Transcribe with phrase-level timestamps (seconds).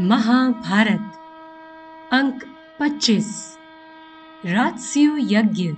[0.00, 1.12] महाभारत
[2.12, 2.44] अंक
[2.80, 3.58] 25
[4.44, 5.72] राजस्यु यज्ञ।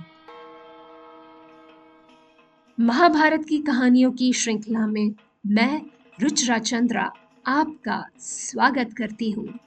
[2.79, 5.11] महाभारत की कहानियों की श्रृंखला में
[5.47, 5.81] मैं
[6.21, 7.13] रुचरा चंद्रा
[7.47, 9.59] आपका स्वागत करती हूँ।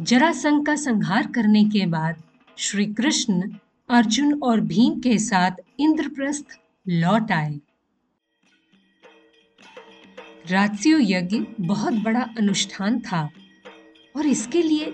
[0.00, 2.22] जरासंध का संहार करने के बाद
[2.58, 3.50] श्री कृष्ण
[3.90, 5.50] अर्जुन और भीम के साथ
[5.80, 6.46] इंद्रप्रस्थ
[6.88, 7.60] लौट आए।
[10.52, 13.30] रात्स्यु यज्ञ बहुत बड़ा अनुष्ठान था
[14.16, 14.84] और इसके लिए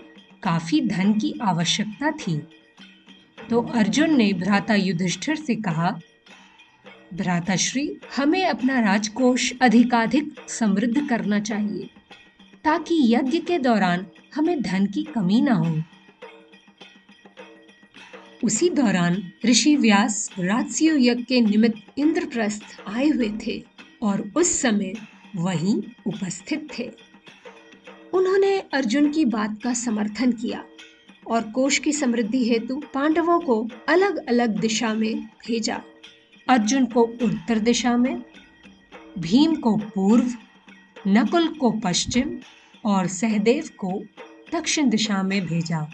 [0.42, 2.42] काफ़ी धन की आवश्यकता थी।
[3.50, 6.00] तो अर्जुन ने भ्राता युधिष्ठिर से कहा,
[7.14, 11.90] भ्राताश्री, हमें अपना राजकोष अधिकाधिक समृद्ध करना चाहिए,
[12.64, 15.82] ताकि यज्ञ के दौरान हमें धन की कमी ना हो।
[18.44, 23.64] उसी दौरान ऋषि व्यास राजस्यु यज्ञ के निमित्त इंद्रप्रस्थ आए हुए थे
[24.02, 24.94] और उस समय
[25.36, 26.90] वहीं उपस्थित थे।
[28.14, 30.64] उन्होंने अर्जुन की बात का समर्थन किया
[31.26, 35.80] और कोश की समृद्धि हेतु पांडवों को अलग अलग दिशा में भेजा।
[36.48, 38.22] अर्जुन को उत्तर दिशा में,
[39.18, 40.34] भीम को पूर्व,
[41.08, 42.38] नकुल को पश्चिम
[42.84, 44.02] और सहदेव को
[44.52, 45.90] दक्षिण दिशा में भेजा।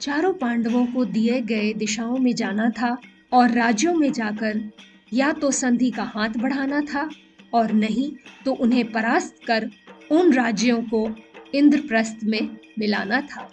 [0.00, 2.98] चारों पांडवों को दिए गए दिशाओं में जाना था
[3.32, 4.70] और राज्यों में जाकर
[5.12, 7.10] या तो संधि का हाथ बढ़ाना था
[7.54, 8.10] और नहीं
[8.44, 9.70] तो उन्हें परास्त कर
[10.10, 11.08] उन राज्यों को
[11.54, 13.50] इंद्रप्रस्थ में मिलाना था।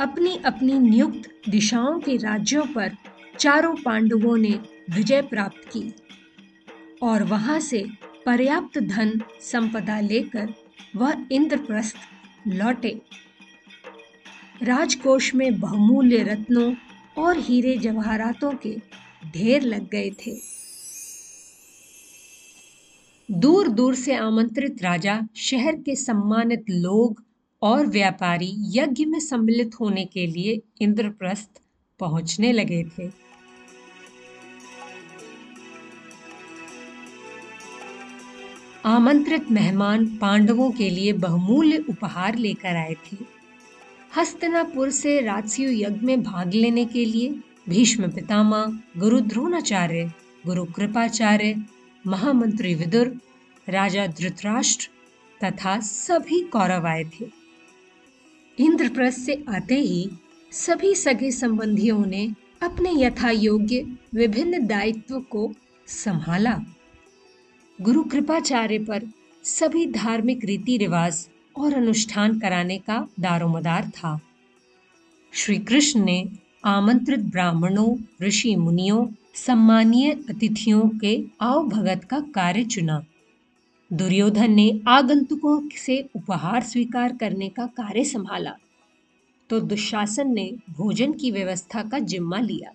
[0.00, 2.96] अपनी अपनी नियुक्त दिशाओं के राज्यों पर
[3.38, 4.58] चारों पांडवों ने
[4.90, 5.92] विजय प्राप्त की
[7.02, 7.84] और वहाँ से
[8.26, 10.54] पर्याप्त धन संपदा लेकर
[10.96, 11.96] वह इंद्रप्रस्थ
[12.48, 13.00] लौटे।
[14.62, 16.74] राजकोष में बहुमूल्य रत्नों
[17.18, 18.76] और हीरे जवाहरातों के
[19.32, 20.36] ढेर लग गए थे।
[23.30, 27.22] दूर दूर से आमंत्रित राजा शहर के सम्मानित लोग
[27.62, 31.60] और व्यापारी यज्ञ में सम्मिलित होने के लिए इंद्रप्रस्थ
[32.00, 33.08] पहुँचने लगे थे।
[38.84, 43.16] आमंत्रित मेहमान पांडवों के लिए बहुमूल्य उपहार लेकर आए थे।
[44.16, 50.12] हस्तनापुर से राजस्यु यज्ञ में भाग लेने के लिए भीष्म पितामह गुरु द्रोणाचार्य
[50.46, 51.64] गुरु कृपाचार्य
[52.06, 53.20] महामंत्री विदुर,
[53.68, 54.88] राजा धृतराष्ट्र
[55.44, 57.30] तथा सभी कौरव आए थे।
[58.58, 60.10] इंद्रप्रस्थ से आते ही
[60.52, 65.52] सभी सगे संबंधियों ने अपने यथा योग्य विभिन्न दायित्व को
[65.86, 66.60] संभाला।
[67.80, 69.02] गुरु कृपाचार्य पर
[69.44, 74.20] सभी धार्मिक रीति रिवाज और अनुष्ठान कराने का दारोमदार था।
[75.32, 76.28] श्री कृष्ण ने
[76.64, 83.04] आमंत्रित ब्राह्मणों, ऋषि मुनियों सम्मानीय अतिथियों के आव भगत का कार्य चुना।
[83.92, 88.54] दुर्योधन ने आगंतुकों से उपहार स्वीकार करने का कार्य संभाला।
[89.50, 92.72] तो दुशासन ने भोजन की व्यवस्था का जिम्मा लिया।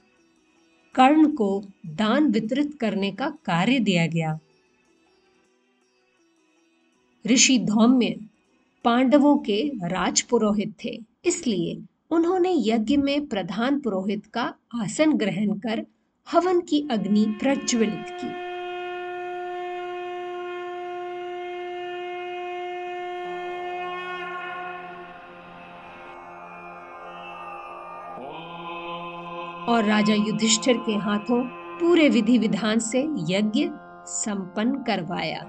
[0.95, 4.39] कर्ण को दान वितरित करने का कार्य दिया गया।
[7.25, 8.15] ऋषि धौम्य
[8.83, 15.85] पांडवों के राज पुरोहित थे, इसलिए उन्होंने यज्ञ में प्रधान पुरोहित का आसन ग्रहण कर
[16.31, 18.27] हवन की अग्नि प्रज्वलित की।
[29.71, 31.43] और राजा युधिष्ठिर के हाथों
[31.79, 33.69] पूरे विधि विधान से यज्ञ
[34.05, 35.41] संपन्न करवाया।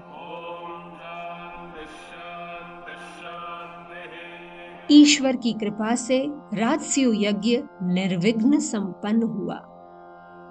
[4.91, 9.76] ईश्वर की कृपा से राजस्यु यज्ञ निर्विघ्न संपन्न हुआ।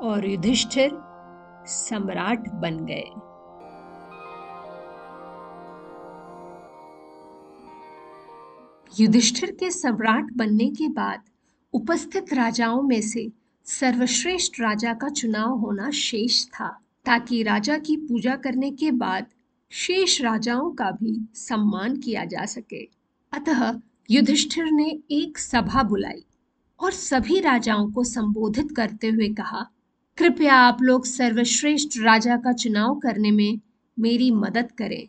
[0.00, 0.90] और युधिष्ठिर
[1.66, 3.10] सम्राट बन गए।
[9.00, 11.22] युधिष्ठिर के सम्राट बनने के बाद
[11.72, 13.32] उपस्थित राजाओं में से
[13.64, 16.68] सर्वश्रेष्ठ राजा का चुनाव होना शेष था,
[17.04, 19.26] ताकि राजा की पूजा करने के बाद
[19.70, 22.88] शेष राजाओं का भी सम्मान किया जा सके।
[23.32, 26.24] अतः युधिष्ठिर ने एक सभा बुलाई
[26.80, 29.66] और सभी राजाओं को संबोधित करते हुए कहा
[30.18, 33.58] कृपया आप लोग सर्वश्रेष्ठ राजा का चुनाव करने में
[33.98, 35.08] मेरी मदद करें।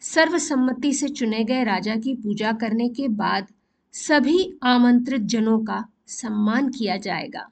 [0.00, 3.46] सर्वसम्मति से चुने गए राजा की पूजा करने के बाद
[3.92, 7.50] सभी आमंत्रित जनों का सम्मान किया जाएगा।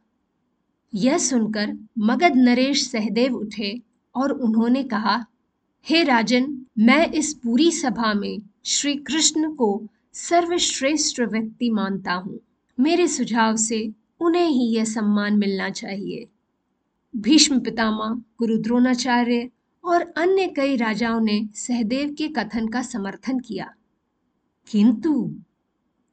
[0.94, 3.82] यह सुनकर मगध नरेश सहदेव उठे
[4.14, 5.26] और उन्होंने कहा,
[5.86, 12.40] हे राजन, मैं इस पूरी सभा में श्री कृष्ण को सर्वश्रेष्ठ व्यक्ति मानता हूँ।
[12.80, 16.26] मेरे सुझाव से उन्हें ही यह सम्मान मिलना चाहिए।
[17.16, 19.50] भीष्म पितामह, गुरु द्रोणाचार्य
[19.84, 23.74] और अन्य कई राजाओं ने सहदेव के कथन का समर्थन किया।
[24.70, 25.34] किंतु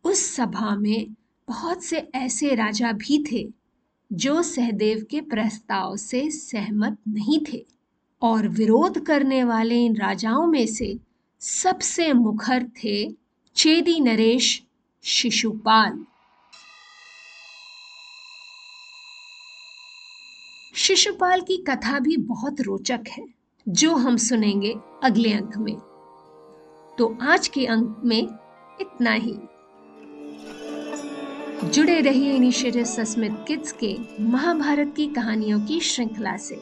[0.04, 1.16] उस सभा में
[1.48, 3.54] बहुत से ऐसे राजा भी थे
[4.14, 7.66] जो सहदेव के प्रस्ताव से सहमत नहीं थे
[8.22, 11.00] और विरोध करने वाले इन राजाओं में से
[11.40, 13.16] सबसे मुखर थे
[13.56, 14.64] चेदी नरेश
[15.04, 16.06] शिशुपाल।
[20.76, 23.24] शिशुपाल की कथा भी बहुत रोचक है,
[23.68, 24.74] जो हम सुनेंगे
[25.04, 25.76] अगले अंक में।
[26.98, 28.22] तो आज के अंक में
[28.82, 29.34] इतना ही।
[31.70, 36.62] जुड़े रहिए इनिशिएटिव सस्मित किड्स के महाभारत की कहानियों की श्रृंखला से।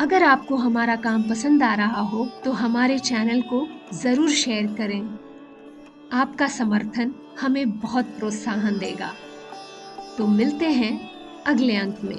[0.00, 5.00] अगर आपको हमारा काम पसंद आ रहा हो तो हमारे चैनल को ज़रूर शेयर करें।
[6.12, 9.10] आपका समर्थन हमें बहुत प्रोत्साहन देगा।
[10.18, 10.92] तो मिलते हैं
[11.44, 12.18] अगले अंक में।